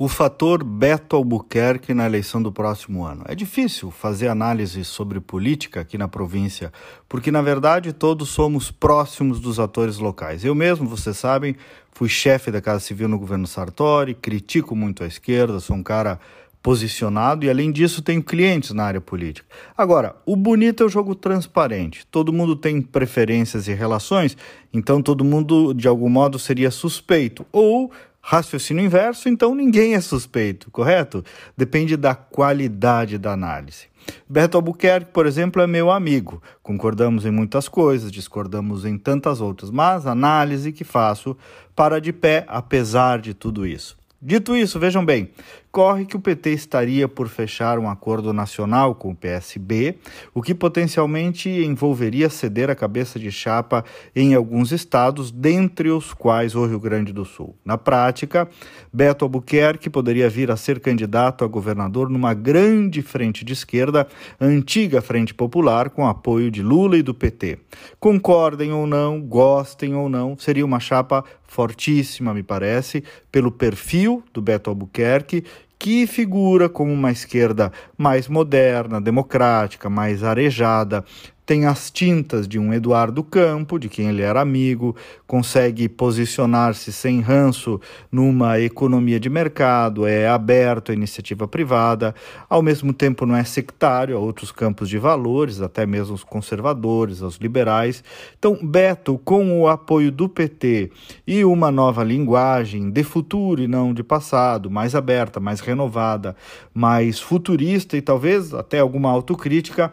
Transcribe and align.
o 0.00 0.08
fator 0.08 0.64
Beto 0.64 1.14
Albuquerque 1.14 1.92
na 1.92 2.06
eleição 2.06 2.42
do 2.42 2.50
próximo 2.50 3.04
ano. 3.04 3.22
É 3.28 3.34
difícil 3.34 3.90
fazer 3.90 4.28
análise 4.28 4.82
sobre 4.82 5.20
política 5.20 5.82
aqui 5.82 5.98
na 5.98 6.08
província, 6.08 6.72
porque 7.06 7.30
na 7.30 7.42
verdade 7.42 7.92
todos 7.92 8.30
somos 8.30 8.70
próximos 8.70 9.40
dos 9.40 9.60
atores 9.60 9.98
locais. 9.98 10.42
Eu 10.42 10.54
mesmo, 10.54 10.88
vocês 10.88 11.18
sabem, 11.18 11.54
fui 11.92 12.08
chefe 12.08 12.50
da 12.50 12.62
Casa 12.62 12.80
Civil 12.80 13.08
no 13.08 13.18
governo 13.18 13.46
Sartori, 13.46 14.14
critico 14.14 14.74
muito 14.74 15.04
a 15.04 15.06
esquerda, 15.06 15.60
sou 15.60 15.76
um 15.76 15.82
cara 15.82 16.18
posicionado 16.62 17.44
e, 17.44 17.50
além 17.50 17.70
disso, 17.70 18.00
tenho 18.00 18.22
clientes 18.22 18.70
na 18.70 18.84
área 18.84 19.00
política. 19.00 19.46
Agora, 19.76 20.16
o 20.24 20.36
bonito 20.36 20.82
é 20.82 20.86
o 20.86 20.90
jogo 20.90 21.14
transparente. 21.14 22.06
Todo 22.06 22.32
mundo 22.32 22.56
tem 22.56 22.80
preferências 22.80 23.68
e 23.68 23.74
relações, 23.74 24.36
então 24.72 25.02
todo 25.02 25.24
mundo, 25.24 25.74
de 25.74 25.88
algum 25.88 26.08
modo, 26.08 26.38
seria 26.38 26.70
suspeito. 26.70 27.46
Ou 27.52 27.90
raciocínio 28.20 28.84
inverso, 28.84 29.28
então 29.28 29.54
ninguém 29.54 29.94
é 29.94 30.00
suspeito, 30.00 30.70
correto? 30.70 31.24
Depende 31.56 31.96
da 31.96 32.14
qualidade 32.14 33.18
da 33.18 33.32
análise. 33.32 33.88
Beto 34.28 34.56
Albuquerque, 34.56 35.12
por 35.12 35.26
exemplo, 35.26 35.60
é 35.62 35.66
meu 35.66 35.90
amigo. 35.90 36.42
Concordamos 36.62 37.24
em 37.26 37.30
muitas 37.30 37.68
coisas, 37.68 38.10
discordamos 38.10 38.84
em 38.84 38.96
tantas 38.96 39.40
outras, 39.40 39.70
mas 39.70 40.06
a 40.06 40.12
análise 40.12 40.72
que 40.72 40.84
faço 40.84 41.36
para 41.74 42.00
de 42.00 42.12
pé 42.12 42.44
apesar 42.48 43.20
de 43.20 43.34
tudo 43.34 43.66
isso. 43.66 43.99
Dito 44.22 44.54
isso, 44.54 44.78
vejam 44.78 45.02
bem, 45.02 45.30
corre 45.72 46.04
que 46.04 46.14
o 46.14 46.20
PT 46.20 46.50
estaria 46.50 47.08
por 47.08 47.26
fechar 47.26 47.78
um 47.78 47.88
acordo 47.88 48.34
nacional 48.34 48.94
com 48.94 49.12
o 49.12 49.16
PSB, 49.16 49.96
o 50.34 50.42
que 50.42 50.54
potencialmente 50.54 51.48
envolveria 51.48 52.28
ceder 52.28 52.68
a 52.68 52.74
cabeça 52.74 53.18
de 53.18 53.32
chapa 53.32 53.82
em 54.14 54.34
alguns 54.34 54.72
estados, 54.72 55.30
dentre 55.30 55.88
os 55.88 56.12
quais 56.12 56.54
o 56.54 56.66
Rio 56.66 56.78
Grande 56.78 57.14
do 57.14 57.24
Sul. 57.24 57.56
Na 57.64 57.78
prática, 57.78 58.46
Beto 58.92 59.24
Albuquerque 59.24 59.88
poderia 59.88 60.28
vir 60.28 60.50
a 60.50 60.56
ser 60.56 60.80
candidato 60.80 61.42
a 61.42 61.48
governador 61.48 62.10
numa 62.10 62.34
grande 62.34 63.00
frente 63.00 63.42
de 63.42 63.54
esquerda, 63.54 64.06
antiga 64.38 65.00
Frente 65.00 65.32
Popular, 65.32 65.88
com 65.88 66.06
apoio 66.06 66.50
de 66.50 66.62
Lula 66.62 66.98
e 66.98 67.02
do 67.02 67.14
PT. 67.14 67.58
Concordem 67.98 68.70
ou 68.70 68.86
não, 68.86 69.18
gostem 69.18 69.94
ou 69.94 70.10
não, 70.10 70.36
seria 70.36 70.66
uma 70.66 70.78
chapa 70.78 71.24
fortíssima, 71.46 72.32
me 72.32 72.44
parece, 72.44 73.02
pelo 73.32 73.50
perfil 73.50 74.09
do 74.32 74.42
Beto 74.42 74.70
Albuquerque, 74.70 75.44
que 75.78 76.06
figura 76.06 76.68
como 76.68 76.92
uma 76.92 77.10
esquerda 77.10 77.72
mais 77.96 78.28
moderna, 78.28 79.00
democrática, 79.00 79.88
mais 79.88 80.22
arejada, 80.22 81.04
tem 81.50 81.66
as 81.66 81.90
tintas 81.90 82.46
de 82.46 82.60
um 82.60 82.72
Eduardo 82.72 83.24
Campo, 83.24 83.76
de 83.76 83.88
quem 83.88 84.08
ele 84.08 84.22
era 84.22 84.40
amigo, 84.40 84.94
consegue 85.26 85.88
posicionar-se 85.88 86.92
sem 86.92 87.20
ranço 87.20 87.80
numa 88.12 88.60
economia 88.60 89.18
de 89.18 89.28
mercado, 89.28 90.06
é 90.06 90.28
aberto 90.28 90.92
à 90.92 90.94
iniciativa 90.94 91.48
privada, 91.48 92.14
ao 92.48 92.62
mesmo 92.62 92.92
tempo 92.92 93.26
não 93.26 93.34
é 93.34 93.42
sectário 93.42 94.16
a 94.16 94.20
outros 94.20 94.52
campos 94.52 94.88
de 94.88 94.96
valores, 94.96 95.60
até 95.60 95.84
mesmo 95.84 96.14
os 96.14 96.22
conservadores, 96.22 97.20
os 97.20 97.34
liberais. 97.38 98.04
Então, 98.38 98.56
Beto, 98.62 99.18
com 99.18 99.60
o 99.60 99.66
apoio 99.66 100.12
do 100.12 100.28
PT 100.28 100.92
e 101.26 101.44
uma 101.44 101.72
nova 101.72 102.04
linguagem 102.04 102.90
de 102.90 103.02
futuro 103.02 103.60
e 103.60 103.66
não 103.66 103.92
de 103.92 104.04
passado, 104.04 104.70
mais 104.70 104.94
aberta, 104.94 105.40
mais 105.40 105.58
renovada, 105.58 106.36
mais 106.72 107.18
futurista 107.18 107.96
e 107.96 108.00
talvez 108.00 108.54
até 108.54 108.78
alguma 108.78 109.10
autocrítica, 109.10 109.92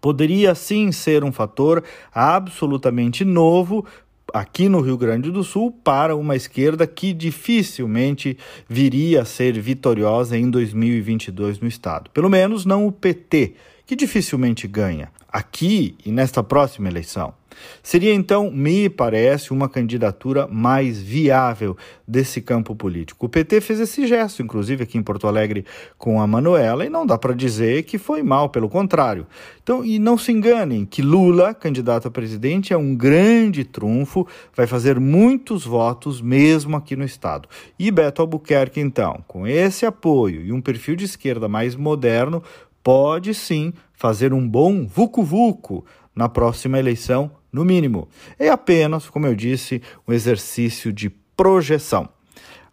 poderia 0.00 0.54
sim 0.54 0.92
ser 0.92 1.24
um 1.24 1.32
fator 1.32 1.82
absolutamente 2.12 3.24
novo 3.24 3.86
aqui 4.32 4.68
no 4.68 4.80
Rio 4.80 4.96
Grande 4.96 5.30
do 5.30 5.42
Sul 5.42 5.72
para 5.84 6.14
uma 6.14 6.36
esquerda 6.36 6.86
que 6.86 7.12
dificilmente 7.12 8.36
viria 8.68 9.22
a 9.22 9.24
ser 9.24 9.58
vitoriosa 9.60 10.36
em 10.36 10.50
2022 10.50 11.60
no 11.60 11.68
estado. 11.68 12.10
Pelo 12.10 12.28
menos 12.28 12.64
não 12.64 12.86
o 12.86 12.92
PT, 12.92 13.54
que 13.90 13.96
dificilmente 13.96 14.68
ganha 14.68 15.10
aqui 15.28 15.96
e 16.06 16.12
nesta 16.12 16.44
próxima 16.44 16.88
eleição. 16.88 17.34
Seria 17.82 18.14
então, 18.14 18.48
me 18.48 18.88
parece, 18.88 19.52
uma 19.52 19.68
candidatura 19.68 20.46
mais 20.46 21.02
viável 21.02 21.76
desse 22.06 22.40
campo 22.40 22.76
político. 22.76 23.26
O 23.26 23.28
PT 23.28 23.60
fez 23.60 23.80
esse 23.80 24.06
gesto, 24.06 24.42
inclusive 24.42 24.84
aqui 24.84 24.96
em 24.96 25.02
Porto 25.02 25.26
Alegre 25.26 25.64
com 25.98 26.22
a 26.22 26.26
Manuela, 26.26 26.86
e 26.86 26.88
não 26.88 27.04
dá 27.04 27.18
para 27.18 27.34
dizer 27.34 27.82
que 27.82 27.98
foi 27.98 28.22
mal, 28.22 28.48
pelo 28.48 28.68
contrário. 28.68 29.26
Então, 29.60 29.84
e 29.84 29.98
não 29.98 30.16
se 30.16 30.30
enganem 30.30 30.86
que 30.86 31.02
Lula, 31.02 31.52
candidato 31.52 32.06
a 32.06 32.12
presidente, 32.12 32.72
é 32.72 32.76
um 32.76 32.94
grande 32.94 33.64
trunfo, 33.64 34.24
vai 34.54 34.68
fazer 34.68 35.00
muitos 35.00 35.64
votos 35.64 36.20
mesmo 36.20 36.76
aqui 36.76 36.94
no 36.94 37.04
estado. 37.04 37.48
E 37.76 37.90
Beto 37.90 38.22
Albuquerque, 38.22 38.78
então, 38.78 39.24
com 39.26 39.48
esse 39.48 39.84
apoio 39.84 40.42
e 40.42 40.52
um 40.52 40.60
perfil 40.60 40.94
de 40.94 41.04
esquerda 41.04 41.48
mais 41.48 41.74
moderno, 41.74 42.40
pode 42.82 43.34
sim 43.34 43.72
fazer 43.92 44.32
um 44.32 44.48
bom 44.48 44.86
vucu-vucu 44.86 45.84
na 46.14 46.28
próxima 46.28 46.78
eleição, 46.78 47.30
no 47.52 47.64
mínimo. 47.64 48.08
É 48.38 48.48
apenas, 48.48 49.08
como 49.08 49.26
eu 49.26 49.34
disse, 49.34 49.82
um 50.06 50.12
exercício 50.12 50.92
de 50.92 51.10
projeção. 51.10 52.08